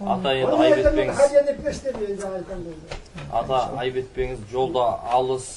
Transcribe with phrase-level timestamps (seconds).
[0.00, 3.00] ата енді Onu айып yetemem, етпеңіз hadi edip gösteriyor yani ayıptan böyle.
[3.32, 5.48] ата айып етпеңіз жолда алыс.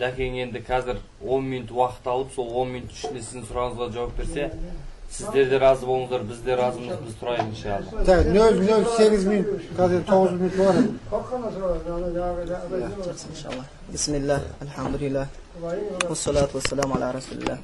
[0.00, 4.46] Дәкең енді қазір 10 минут уақыт алып сол 10 минут ішінде сіздің сұрағыңызға жауап берсе
[5.12, 8.04] сіздер де разы болыңыздар біз де разымыз біз тұрайық иншалла.
[8.08, 10.88] Так, 008 минут, қазір 9 минут yani
[12.16, 13.64] ya, ya, ya, ya, иншалла.
[13.92, 15.28] Бисмилля альхамдулилля
[15.62, 17.58] ya, ya, уассалату вассаламу аля расулилля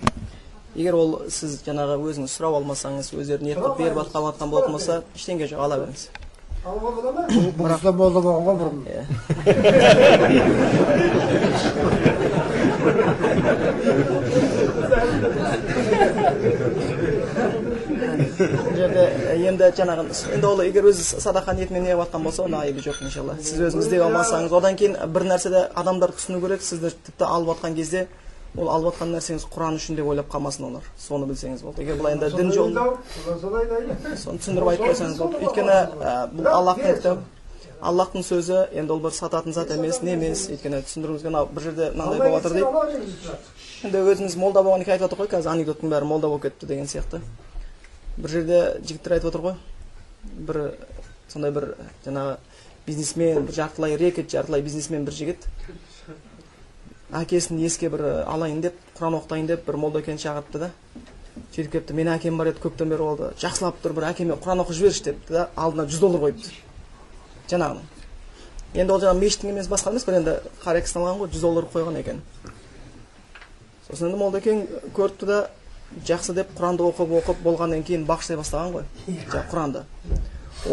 [0.76, 5.48] егер ол сіз жаңағы өзіңіз сұрап алмасаңыз өздері ниет қылып беріп жатқан болатын болса ештеңе
[5.50, 6.08] жоқ ала беріңіз
[6.66, 7.26] Alma bula mı?
[7.58, 8.82] Burası bolda bolğan bұрын.
[8.90, 9.02] иә
[18.38, 19.04] бұл жерде
[19.48, 20.04] енді жаңағы
[20.36, 23.86] енді ол егер өзі садақа ниетімен неғып жатқан болса онда айыбы жоқ иншалла сіз өзіңіз
[23.86, 28.06] іздеп алмасаңыз одан кейін бір нәрседе адамдар түсіну керек сізді тіпті алып жатқан кезде
[28.58, 30.86] ол алып жатқан нәрсеңіз құран үшін деп ойлап қалмасын олар.
[30.98, 31.82] Соны білсеңіз болды.
[31.84, 34.16] Егер былай енді дін жолын iyi.
[34.22, 35.42] соны түсіндіріп айтып қойсаңыз болды.
[35.46, 35.76] өйткені
[36.34, 37.22] бұл аллахтың кітабы.
[37.78, 40.48] Аллахтың сөзі енді ол бір сататын зат емес не емес.
[40.50, 43.36] Өйткені түсіндіруіміз керек бір жерде мынандай болып жатыр дейді.
[43.86, 45.30] енді өзіміз молда болғаннан кейін айтып жатыр ғой.
[45.36, 47.20] Қазір анекдоттың бәрі молда болып кетті деген сияқты.
[48.16, 49.54] Бір жерде жігіттер айтып отыр ғой.
[50.48, 50.62] Бір
[51.30, 51.68] сондай бір
[52.04, 52.36] жаңағы
[52.88, 55.46] бизнесмен бір жартылай рекет жартылай бизнесмен бір жігіт.
[57.12, 60.70] Әкесін еске бір алайын деп құран оқытайын деп бір молда шақырыпты да.
[61.54, 64.74] Сөйтіп келіпті менің әкем бар еді көптен бері болды жақсылап тұр бір әкеме құран оқып
[64.74, 65.48] жіберші депті да.
[65.56, 66.50] Алдына жүз доллар қойыпты.
[67.48, 67.86] Жаңағының
[68.74, 71.68] енді ол жаңағы мешіттің емес басқа емес бір енді қария кісі алған ғой жүз доллар
[71.72, 72.20] қойған екен.
[73.86, 74.64] Сосын енді молдекең
[74.96, 75.38] көріпті да
[76.04, 78.84] жақсы деп құранды оқып оқып болғаннан кейін бағыштай бастаған ғой.
[79.08, 79.84] Жаңағы құранды.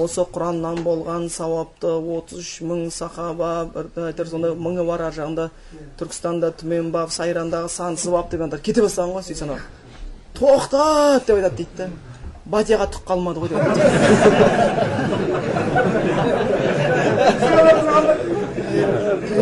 [0.02, 5.50] Осы құраннан болған сауапты отыз үш мың сахаба бір айтар сондай мыңы бар ар жағында.
[6.00, 9.60] Түркістанда түменбап сайрандағы сансыз бап деп андар кете бастаған ғой сөйтсе анау
[10.36, 11.88] тоқтат деп айтады дейді да
[12.46, 13.60] батияға түк қалмады ғой деп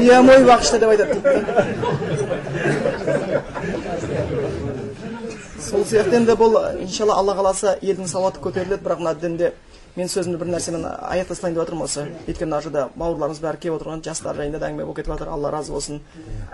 [0.04, 1.32] иә мой бағышта деп айтады дейді
[5.74, 6.54] сол сияқты енді бұл
[6.84, 9.48] иншалла алла қаласа елдің сауаты көтеріледі бірақ мына дінде
[9.96, 12.04] мен сөзімді бір нәрсемен аяқтасайын деп жатырмын осы.
[12.28, 15.34] Өйткені мына жерде бауырларымыз бәрі келіп отырған жастар жайында да әңгіме болып кетіп жатыр.
[15.34, 16.02] Алла разы болсын.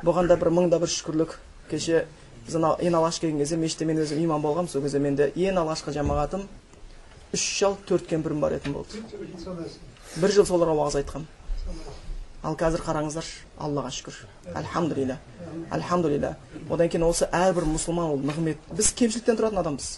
[0.07, 1.35] Бұған да бір мыңда бір шүкірлік.
[1.69, 2.06] Кеше
[2.47, 5.59] біз анау ең алғаш келген кезде мешітте мен өзім имам болғанмын сол кезде менде ең
[5.66, 6.47] алғашқы жамағатым
[7.36, 9.03] үш шал төрт кемпірім бар етін болды.
[10.16, 12.07] Бір жыл соларға уағыз айтқанмын
[12.44, 14.24] ал қазір қараңыздаршы аллаға шүкір.
[14.56, 15.20] Альхамдулилля
[15.72, 16.36] альхамдулилля.
[16.70, 18.62] Одан кейін осы әрбір мұсылман ол нығмет.
[18.76, 19.90] Біз кемшіліктен тұратын адамбыз.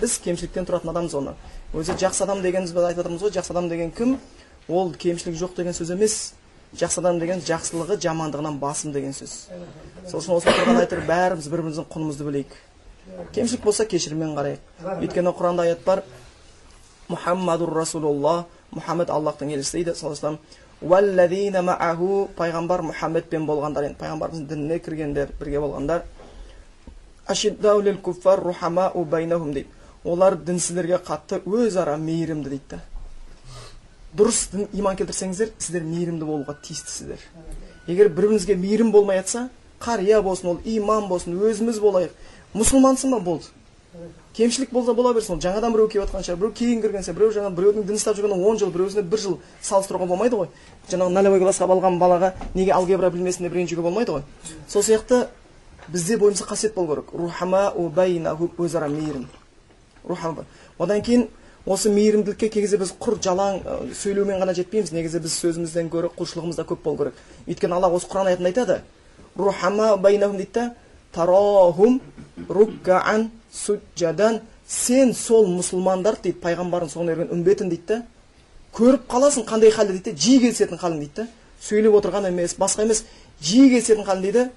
[0.00, 1.34] Біз кемшіліктен тұратын адамбыз оны.
[1.74, 4.16] Өзі жақсы адам дегеніміз біз айтып жатырмыз ғой жақсы адам деген кім?
[4.68, 6.34] Ол кемшілік жоқ деген сөз емес.
[6.76, 9.48] Жақсы адам деген жақсылығы жамандығынан басым деген сөз.
[10.10, 12.54] Сол үшін осы тұрған айтыр бәріміз бір біріміздің құнымызды білейік.
[13.34, 14.60] Кемшілік болса кешіріммен қарайық.
[15.00, 16.02] Өйткені құранда аят бар.
[17.08, 20.40] Мұхаммадур расулулла мұхаммед аллахтың елшісі дейді саллаллаху
[20.82, 26.02] мааху пайғамбар мұхаммедпен болғандар енді пайғамбардың дініне кіргендер бірге болғандар
[28.02, 29.68] куффар рухамау байнахум дейді
[30.04, 32.80] олар дінсіздерге қатты өзара мейірімді дейді да
[34.16, 37.18] дұрыс дін иман келтірсеңіздер сіздер мейірімді болуға тиістісіздер
[37.88, 39.48] егер бір бірімізге мейірім болмай жатса
[39.80, 42.12] қария болсын ол имам болсын өзіміз болайық
[42.54, 43.50] мұсылмансың ба болды
[44.36, 46.38] кемшілік болса бола берсін ол жаңадан біреу келіп жатқан шығар.
[46.40, 49.38] Біреу кейін кірген шығар біреу жаңа біреудің дін ұстап жүргеніне он жыл біреусіне бір жыл
[49.62, 50.48] салыстыруға болмайды ғой.
[50.90, 54.22] Жаңағы нолевой классқа алған балаға неге алгебра білмесін деп ренжуге болмайды ғой.
[54.68, 55.28] Сол сияқты
[55.88, 57.12] бізде бойымызда қасиет болу керек.
[57.12, 57.72] Рухама
[58.58, 59.26] өзара мейірім.
[60.04, 60.44] Рухама
[60.78, 61.28] одан кейін
[61.64, 63.62] осы мейірімділікке кей біз құр жалаң
[63.94, 64.92] сөйлеумен ғана жетпейміз.
[64.92, 67.14] Негізі біз сөзімізден гөрі құлшылығымыз да көп болу керек.
[67.48, 68.80] Өйткені алла осы құран аятында айтады.
[69.36, 70.74] Рухама дейді да
[71.12, 72.00] тарахум
[72.48, 78.02] руккаан суджадан сен сол мұсылмандар дейді пайғамбардың соңынан ерген үмбетін дейді да
[78.76, 81.28] көріп қаласың қандай халде дейді да жиі кездесетін халін дейді да
[81.62, 83.04] сөйлеп отырған емес басқа емес
[83.40, 84.48] жиі кездесетін халін дейді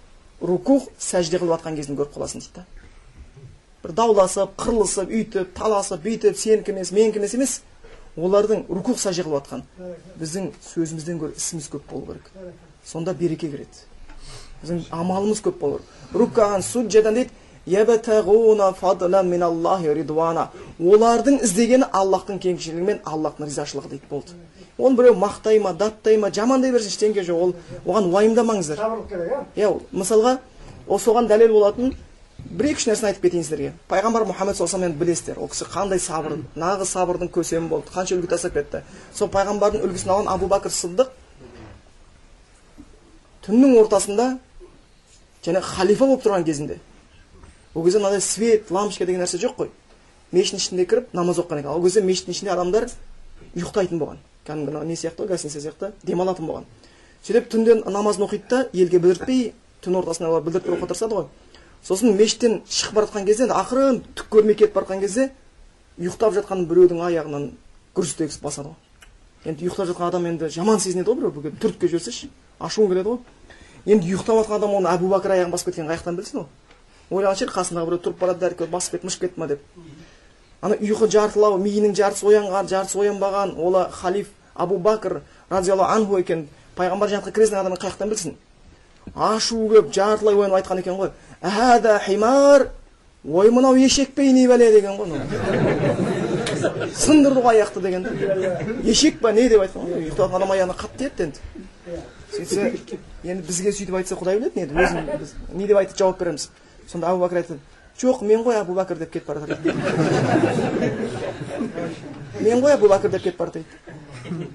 [0.41, 2.65] рукух сәжде қылып жатқан кезін көріп қаласың дейді да
[3.83, 7.53] бір дауласып қырылысып үйтіп таласып бүйтіп сенікі емес менікі емес емес
[8.17, 9.63] олардың рукух сәжде қылып жатқан
[10.19, 12.31] біздің сөзімізден гөрі ісіміз көп болу керек.
[12.85, 13.85] Сонда береке кіреді.
[14.63, 16.19] Біздің амалымыз көп болу керек.
[16.21, 17.29] Руккаған суджадан дейді
[20.79, 24.35] Олардың іздегені аллахтың кеңшілігі мен аллахтың ризашылығы дейді болды.
[24.79, 27.35] Оны біреу мақтай ма даттай ма жамандай берсін ештеңке жоқ.
[27.35, 27.53] Ол
[27.85, 28.79] оған уайымдамаңыздар.
[28.79, 29.43] Ya.
[29.55, 30.37] иә мысалға
[30.87, 31.93] ол соған дәлел болатын
[32.39, 33.73] бір екі үш нәрсені айтып кетейін сіздерге.
[33.91, 38.31] Пайғамбар мұхаммед саллаллаху алейхи білесіздер ол кісі қандай сабыр нағыз сабырдың көсемі болды қанша үлгі
[38.31, 38.83] тастап кетті.
[39.13, 41.11] Сол пайғамбардың үлгісін алған абу бәкір сыдық
[43.45, 44.37] түннің ортасында
[45.43, 46.79] және халифа болып тұрған кезінде
[47.73, 49.69] ол кезде мынандай свет лампочка деген нәрсе жоқ қой
[50.31, 52.89] мешіттің ішінде кіріп намаз оқыған екен ол кезде мешіттің ішінде адамдар
[53.55, 54.17] ұйықтайтын болған
[54.47, 56.65] кәдімгі не сияқты ғой гостиница сияқты демалатын болған
[57.23, 61.25] сөйтіп түнде намазын оқиды да елге білдіртпей түн ортасында олар білдіртпей оқуға тырысады ғой
[61.85, 65.29] сосын мешіттен шығып бара жатқан кезде ақырын түк көрмей кетіп бара жатқан кезде
[65.99, 67.51] ұйықтап жатқан біреудің аяғынан
[67.95, 71.93] гүрс басады ғой енді ұйықтап жатқан адам енді жаман сезінеді ғой біреу бүге түртіп келіп
[71.95, 72.29] жіберсеші
[72.59, 76.41] ашуың келеді ғой енді ұйықтап жатқан адам оны әбу бәкір аяғын басып кеткенін қаяқтан білсін
[76.43, 76.47] ол
[77.09, 79.61] ойлаған шығар қасындағы біреу тұрып барады дәрі басып кетіп мышып кетті ма деп
[80.61, 86.47] ана ұйқы жартылау миының жартысы оянған жартысы оянбаған ол халиф абу бәкір разиаллаху анху екен
[86.77, 88.35] пайғамбар жәннатқа кіресің адамның қай жақтан білсін
[89.15, 91.11] ашу келіп жартылай оянып айтқан екен ғой
[91.41, 92.69] әда химар
[93.23, 98.07] ой мынау ешек пе не бәле деген ғой мынау сындырды ғой аяқты деген
[98.83, 101.39] ешек па не деп айтқан ғой ұйықтап адам аяғына қатты тиеді енді
[102.35, 106.49] сөйтсе енді бізге сөйтіп айтса құдай біледі енді өзім не деп айтып жауап береміз
[106.89, 107.59] сонда әбу бәкір айтады
[108.01, 109.59] жоқ мен ғой әбу бәкір деп кетіп бара жатыр
[112.39, 114.47] мен ғой әбу бәкір деп кетіп бара жатыр дейді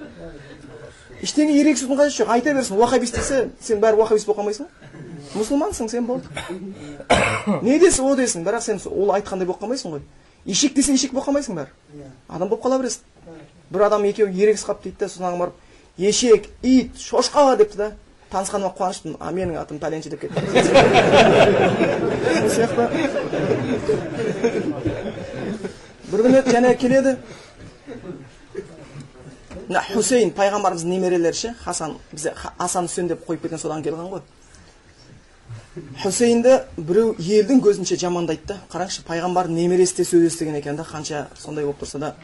[1.25, 5.89] ештеңе ерегісудің қажеті жоқ айта берсін уахабист десе сен бәрі уахабист болып қалмайсың ғой мұсылмансың
[5.89, 6.29] сен болды
[7.63, 10.03] не десе о десін бірақ сен ол айтқандай болып қалмайсың ғой
[10.45, 11.71] ешек десе ешек болып қалмайсың бәрі
[12.29, 13.01] адам болып қала бересің
[13.71, 15.55] бір адам екеуі ерегісіп қалып дейді да содан барып
[15.97, 17.93] ешек ит шошқа депті да
[18.35, 20.41] танысқаныма қуаныштымын а менің атым пәленше деп кетті
[22.43, 22.85] сол сияқты.
[26.11, 27.17] Бір күні және келеді.
[29.65, 34.23] Мына хусейн пайғамбарымыздың немерелері ше хасан бізде асан үсен деп қойып кеткен содан келген ғой.
[36.03, 41.27] Хусейнді біреу елдің көзінше жамандайды да қараңызшы пайғамбардың немересі де сөз естіген екен да қанша
[41.35, 42.15] сондай болып тұрса да.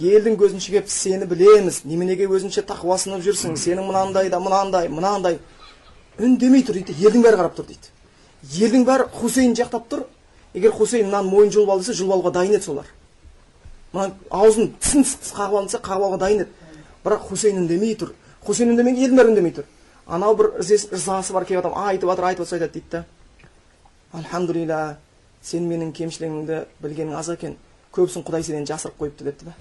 [0.00, 5.38] Елдің көзінше келіп сені білеміз неменеге өзінше тақуасынып жүрсің сенің мынандай да мынандай мынандай.
[6.18, 7.90] Үндемей тұр дейді елдің бәрі қарап тұр дейді.
[8.64, 10.04] Елдің бәрі хусейн жақтап тұр.
[10.54, 12.90] Егер хусейн мынаны мойнын жұлып ал десе жұлып алуға дайын еді солар.
[13.92, 15.04] Мына аузын тісін
[15.34, 16.50] қағып ал десе қағып алуға дайын еді.
[17.04, 18.14] Бірақ хусейн үндемей тұр.
[18.46, 19.66] Хусейн үндемеген елдің бәрі үндемей тұр.
[20.06, 23.04] Анау бір ырзасы бар келіп адам айтып жатыр айтып жатса айтады дейді да.
[24.12, 24.98] Альхамдулилля
[25.42, 27.56] сен менің кемшілігімді білгенің аз екен.
[27.94, 29.54] Көбісін құдай сенен жасырып қойыпты депті да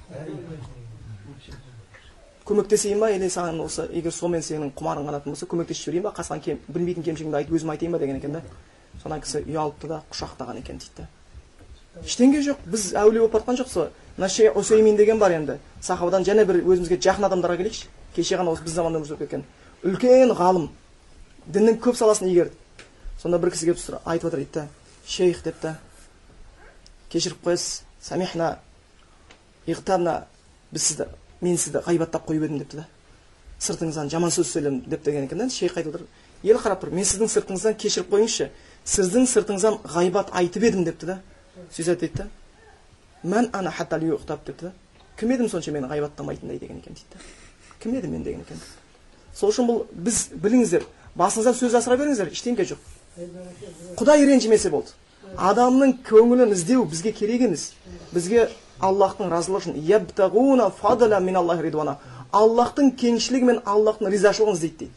[2.45, 6.41] көмектесейін ба или саған осы егер сонымен сенің құмарың қанатын болса көмектесіп жіберейін ба қасынан
[6.43, 8.41] кем, білмейтін кемшілігіңді айтып өзім айтайын ба деген екен да
[9.01, 13.89] сонан кісі ұялыпты да құшақтаған екен дейді да ештеңе жоқ біз әулие болып жатқан ғой
[14.17, 18.51] мына шейх усеймин деген бар енді сахабадан және бір өзімізге жақын адамдарға келейікші кеше ғана
[18.51, 19.45] осы біз заманда өмір сүріп кеткен
[19.83, 20.69] үлкен ғалым
[21.47, 22.53] діннің көп саласын игерді
[23.21, 24.67] сонда бір кісі келіп айтып жатыр дейді да
[25.07, 25.77] шейх деп та
[27.09, 28.57] кешіріп қоясыз самихна
[29.67, 30.25] иғтабна
[30.71, 31.07] біз сізді
[31.41, 32.87] мен сізді ғайбаттап қойып едім депті да
[33.63, 36.05] сыртыңыздан жаман сөз сөйледім деп деген екен да шейх айтып отыр
[36.43, 38.49] ел қарап тұр мен сіздің сыртыңыздан кешіріп қойыңызшы
[38.83, 41.19] сіздің сыртыңыздан ғайбат айтып едім депті да
[41.71, 42.27] сөйтіп дейді да
[43.23, 44.73] мән ана ұйықтап депті да
[45.17, 47.19] кім едім сонша мені ғайбаттамайтындай деген екен дейді да
[47.79, 48.59] кім едім мен деген екен
[49.33, 50.83] сол үшін бұл біз біліңіздер
[51.15, 52.79] басыңыздан сөз асыра беріңіздер ештеңе жоқ
[53.97, 54.91] құдай ренжімесе болды
[55.37, 57.73] адамның көңілін іздеу бізге керек емес.
[58.13, 58.49] Бізге
[58.79, 61.97] аллахтың разылығы үшін
[62.33, 64.91] аллахтың кеңшілігі мен аллахтың ризашылығын іздейді дейді.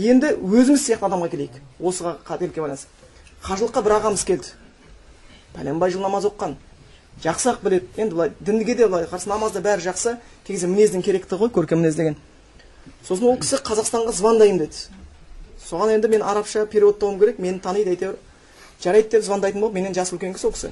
[0.00, 1.58] Енді өзіміз сияқты адамға келейік.
[1.76, 2.88] Осыға қателікке байланысты.
[3.44, 4.54] Қажылыққа бір ағамыз келді.
[5.52, 6.54] Пәленбай жыл намаз оқыған.
[7.20, 7.90] Жақсы ақ біледі.
[8.00, 10.16] Енді былай дінге де былай қарсы намазда бәрі жақсы.
[10.46, 12.16] Кей кезде мінездің керектігі ғой көркем мінез деген.
[13.04, 14.88] Сосын ол кісі қазақстанға звондаймын деді.
[15.68, 18.16] Соған енді мен арабша переводтауым керек мені таниды әйтеуір
[18.82, 20.70] жарайды деп звондайтын болып менен жасы үлкен кісі ол кісі.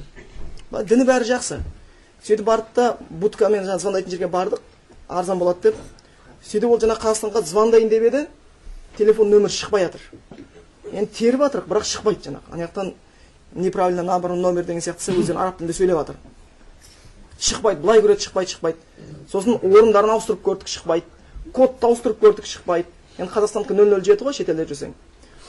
[0.70, 1.60] Діні бәрі жақсы.
[2.24, 4.62] Сөйтіп бардық та будкамен жаңағы звондайтын жерге бардық.
[5.08, 5.76] Арзан болады деп.
[6.44, 8.24] Сөйтіп ол жаңағы қазақстанға звондайын деп еді.
[8.96, 10.00] Телефон нөмірі шықпай жатыр.
[10.92, 12.52] Енді теріп жатырық бірақ шықпайды жаңағы.
[12.52, 12.94] Ана жақтан
[13.54, 16.16] неправильно набран номер деген сияқты өздері араб тілінде сөйлеп жатыр.
[17.38, 18.78] Шықпайды былай көреді шықпайды шықпайды.
[19.30, 21.06] Сосын орындарын ауыстырып көрдік шықпайды.
[21.52, 22.88] Кодты ауыстырып көрдік шықпайды.
[23.18, 24.94] Енді қазақстандікі нөл нөл жеті ғой шетелде жүрсең.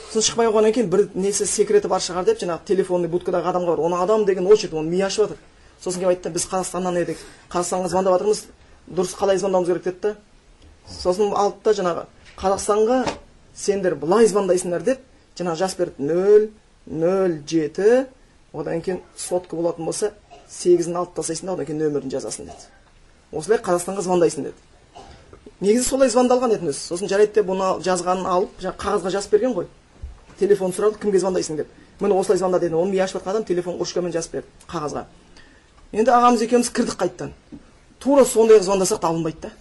[0.10, 3.80] Сосын шықпай қойғаннан кейін бір несі секреті бар шығар деп жаңағы телефонный будкадағы адамға бар.
[3.86, 5.38] Оны адам деген очередь оны миы ашып жатыр.
[5.84, 7.18] Сосын келіп айтты біз қазақстаннан едік.
[7.52, 8.42] Қазақстанға звондап жатырмыз.
[8.90, 9.84] Дұрыс қалай звондауымыз керек?
[9.84, 10.16] деді да
[10.90, 12.06] сосын алды да жаңағы
[12.38, 12.98] қазақстанға
[13.54, 15.00] сендер былай звондайсыңдар деп
[15.38, 16.04] жаңағы жазып берді.
[16.10, 16.50] Нөл
[16.88, 18.08] нөл жеті
[18.54, 20.14] одан кейін сотка болатын болса
[20.50, 22.66] сегізін алып тастайсың да одан кейін нөмірін жазасың деді.
[23.32, 24.58] Осылай қазақстанға звондайсың деді.
[25.62, 29.54] Негізі солай звондалған еді өзі сосын жарайды деп бұны жазғанын алып жаңағы қағазға жазып берген
[29.54, 29.68] ғой.
[30.40, 31.68] Телефон сұрады кімге звондайсың деп.
[32.00, 35.06] Міне осылай звонда деді оны миы ашып жатқан адам телефон ручкамен жазып берді қағазға.
[35.92, 37.34] Енді ағамыз екеуміз кірдік қайтадан
[38.00, 39.52] тура сондай қылып звондасақ та алынбайды да.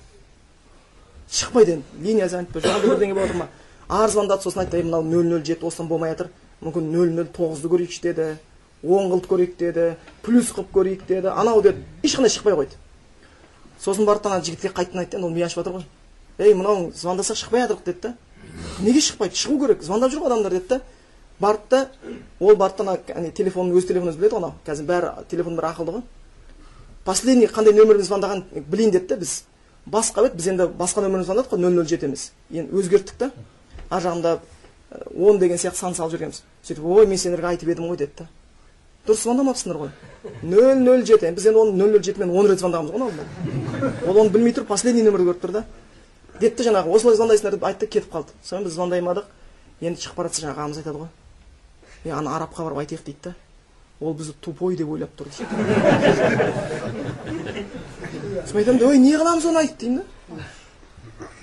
[1.31, 3.49] Шықпайды енді линия занят па жоқ бірдеңе болып жатыр ма?
[3.89, 6.31] Ары звондады сосын айтты мынау нөл нөл жеті осыдан болмай жатыр.
[6.63, 8.37] Мүмкін нөл нөл тоғызды көрейікші деді
[8.83, 11.29] он қылып көрейік деді плюс қылып көрейік деді.
[11.29, 12.77] Анау деді ешқандай шықпай қойды.
[13.81, 15.87] Сосын барды да ана жігітке қайтадан айтты енді ол ми ашып жатыр ғой.
[16.39, 18.15] Ей мынау звондасақ шықпай жатырық деді да.
[18.81, 19.35] Неге шықпайды?
[19.35, 19.83] Шығу керек.
[19.83, 20.81] Звондап жүр ғой адамдар деді да
[21.41, 21.89] барды да
[22.41, 24.55] ол барды да ана телефонын өз телефоныңыз біледі ғой анау.
[24.67, 26.03] Қазір бәрі телефон бәрі ақылды ғой.
[27.05, 29.45] Последний қандай нөмірмен звондағанын білейін деді да біз.
[29.87, 33.31] Басқа еді біз енді басқа нөмірмен звондадық қой нөл нөл жеті емес енді өзгерттік та.
[33.91, 34.39] Ар жағында
[35.17, 38.27] он деген сияқты сан салып жібергенбіз сөйтіп ой мен сендерге айтып едім ғой деді да.
[39.07, 39.91] Дұрыс звондамапсыңдар ғой.
[40.43, 43.25] Нөл нөл жеті біз енді оны нөл нөл жетімен он рет звондағанбыз ғой алдында
[44.05, 45.65] ол оны білмей тұрып последний нөмірді көріп тұр да.
[46.41, 46.95] Деді жаңағы.
[46.95, 48.33] Осылай звондайсыңдар деп айтты кетіп қалды.
[48.45, 49.25] Сонымен біз звондай алмадық
[49.81, 51.13] енді шығып бара жатса жаңағы айтады ғой.
[52.05, 53.35] Е ана арабқа барып айтайық дейді да
[54.01, 55.49] ол бізді тупой деп ойлап тұр дейді.
[58.45, 60.05] Сосын айтамын ой не қыламыз оны айт деймін да.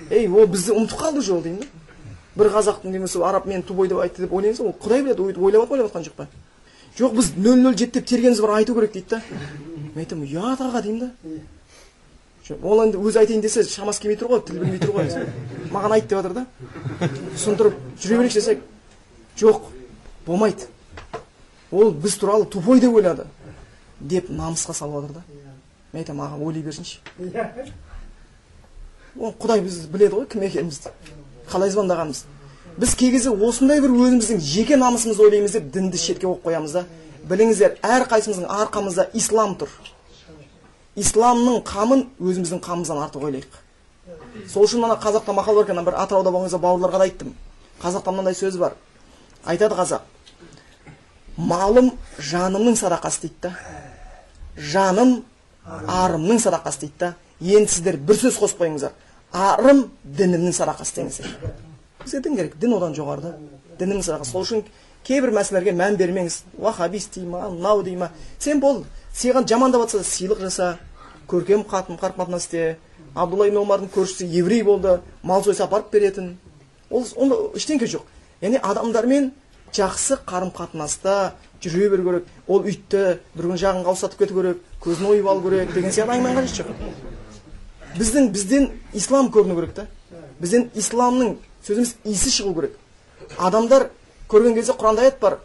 [0.10, 1.68] Ей ол бізді ұмытып қалды уже ол деймін да.
[2.36, 5.92] Бір қазақтың немесе араб мені тупой деп айтты деп ойлаймыз ол құдай біледі ойлап ойлап
[5.92, 6.28] жатқан жоқ па?
[6.98, 9.22] Жоқ біз нөл нөл жеті деп тергеніміз бар айту керек дейді да.
[9.96, 11.12] Мен айтамын ұят аға деймін да.
[12.54, 15.10] Ол енді өзі айтайын десе шамасы келмей тұр ғой тіл білмей тұр ғой.
[15.74, 16.46] Маған айт деп жатыр да.
[17.42, 18.62] Тұрып жүре берейікші десек
[19.40, 19.72] жоқ
[20.28, 20.68] болмайды.
[21.72, 23.26] Ол біз туралы тупой деп ойлады.
[24.00, 25.24] Деп намысқа салып жатыр да.
[25.94, 27.00] Мен айтамын аға ойлай берсінші.
[29.18, 30.94] Ол құдай бізді біледі ғой кім екенімізді.
[31.50, 32.30] Қалай звондағанымызды.
[32.78, 36.86] Біз кей кезде осындай бір өзіміздің жеке намысымызды ойлаймыз деп дінді шетке қойып қоямыз да.
[37.30, 39.70] Біліңіздер әрқайсымыздың арқамызда ислам тұр.
[40.96, 43.62] Исламның қамын өзіміздің қамымыздан артық ойлайық.
[44.52, 47.34] Сол үшін ана қазақта мақал бар екен бір атырауда болған кезде бауырларға да айттым.
[47.82, 48.76] Қазақта мынандай сөз бар.
[49.46, 50.02] Айтады қазақ.
[51.38, 53.54] Малым жанымның садақасы дейді да.
[54.56, 55.24] Жаным
[55.66, 57.14] арымның садақасы дейді да.
[57.42, 58.96] Енді сіздер бір сөз қосып қойыңыздар.
[59.34, 61.32] Арым дінімнің садақасы деңіздер.
[62.04, 62.60] Бізге дін керек.
[62.60, 63.34] Дін одан жоғары да
[63.80, 64.32] діннің садақасы.
[64.32, 64.64] Сол үшін
[65.04, 66.44] кейбір мәселелерге мән бермеңіз.
[66.58, 68.12] Уахабист дей ма мынау дей ма?
[68.40, 68.86] Сен бол.
[69.16, 70.78] Саған жамандап жатса сыйлық жаса
[71.30, 72.78] көркем қатым қарым қатынас істе
[73.16, 76.38] абдулла ибн омардың көршісі еврей болды мал сойса апарып беретін.
[76.90, 78.04] Ол онда ештеңке жоқ.
[78.42, 79.32] Яғни адамдармен
[79.74, 82.28] жақсы қарым қатынаста жүре беру керек.
[82.48, 86.40] Ол үйтті бір күні жағынға ұстатып кету керек көзін ойып алу керек деген сияқты әңгіменің
[86.42, 86.68] қажеті жоқ.
[87.96, 89.88] Біздің бізден ислам көріну керек та.
[90.40, 92.78] Бізден исламның сөзіміз иісі шығу керек.
[93.38, 93.90] Адамдар
[94.30, 95.40] көрген кезде құранда аят бар.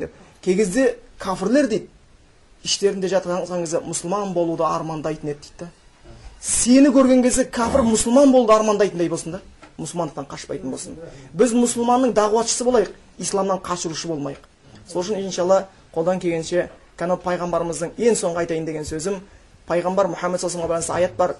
[0.00, 0.12] Деп
[0.42, 1.88] кей кезде кәпірлер дейді
[2.64, 5.68] іштерінде жатқан кезде мұсылман болуды армандайтын еді дейді да
[6.40, 9.40] сені көрген кезде кәпір мұсылман болуды армандайтындай болсын да
[9.78, 10.96] мұсылмандықтан қашпайтын болсын
[11.32, 14.48] біз мұсылманның дағуатшысы болайық исламнан қашырушы болмайық
[14.88, 19.20] сол үшін иншалла қолдан келгенше кәні пайғамбарымыздың ең соңғы айтайын деген сөзім
[19.68, 21.36] пайғамбар мұхаммед саллаллаху алейhi аят бар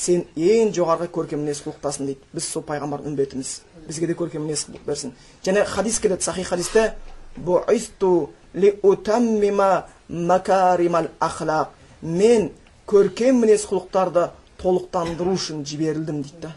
[0.00, 2.20] сен ең жоғарғы көркем мінез құлықтасың дейді.
[2.32, 3.50] Біз сол пайғамбардың үмбетіміз.
[3.86, 5.12] Бізге де көркем мінез құлық берсін.
[5.44, 6.94] Және хадис келеді сахи хадисте
[12.02, 12.50] мен
[12.88, 16.54] көркем мінез құлықтарды толықтандыру үшін жіберілдім дейді да.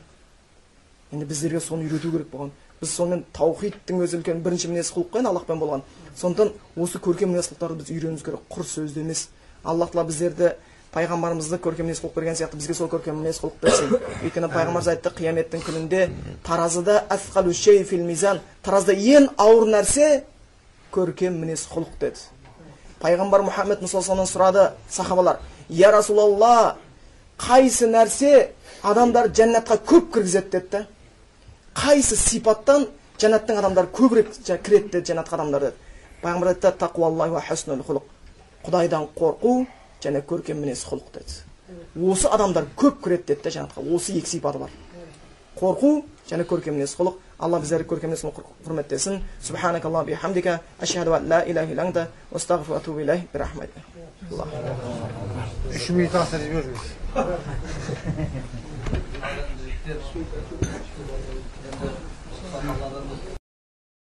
[1.12, 2.52] Енді біздерге соны үйрету керек болған.
[2.82, 5.84] Біз сонымен таухидтың өзі үлкен бірінші мінез құлық қой енді аллахпен болған.
[6.18, 8.42] Сондықтан осы көркем мінез құлықтарды біз үйренуіміз керек.
[8.50, 9.28] Құр сөзде емес.
[9.64, 10.56] Аллах тағала біздерді
[10.94, 13.96] пайғамбарымызды көркем мінез құлық берген сияқты бізге сол көркем мінез құлық берсін.
[14.22, 16.10] Өйткені пайғамбарымыз айтты қияметтің күнінде
[16.46, 17.04] таразыда
[18.64, 20.24] таразда ең ауыр нәрсе
[20.94, 22.20] көркем мінез құлық деді.
[23.02, 26.78] Пайғамбар мұхаммед мұсаллаллаху сұрады сахабалар я расулалла
[27.42, 28.52] қайсы нәрсе
[28.84, 30.50] адамдар жәннатқа көп кіргізеді?
[30.50, 30.88] деді да
[31.74, 34.30] қайсы сипаттан жәннаттың адамдары көбірек
[34.64, 34.90] кіреді?
[34.94, 35.76] деді жәннатқа адамдар деді.
[36.22, 36.72] Пайғамбар айтты
[38.64, 39.66] құдайдан қорқу
[40.04, 41.34] және көркем мінез құлық деді
[42.12, 44.72] осы адамдар көп кіреді деді да жәннатқа осы екі сипаты бар
[45.60, 48.26] қорқу және көркем мінез құлық алла біздерді көркем мінез
[48.66, 53.84] құрметтесін субханакалла бихамдика ашхаду ан ла иляха илля анта астағфиру илайх бирахматик
[55.74, 56.82] үш минут жіберіңіз